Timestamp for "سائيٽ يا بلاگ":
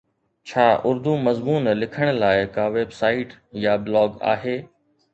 3.03-4.21